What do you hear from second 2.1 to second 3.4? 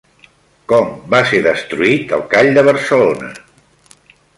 el Call de Barcelona?